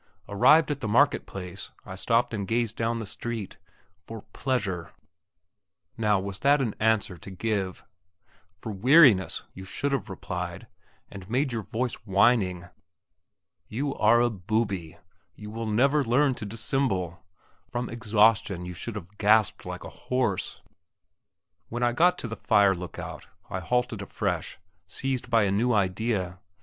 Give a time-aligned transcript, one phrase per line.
[0.27, 3.57] Arrived at the market place, I stopped and gazed down the street.
[4.01, 4.93] For pleasure.
[5.95, 7.83] Now, was that an answer to give?
[8.57, 10.65] For weariness, you should have replied,
[11.11, 12.65] and made your voice whining.
[13.67, 14.97] You are a booby;
[15.35, 17.23] you will never learn to dissemble.
[17.69, 20.61] From exhaustion, and you should have gasped like a horse.
[21.69, 24.57] When I got to the fire look out, I halted afresh,
[24.87, 26.39] seized by a new idea.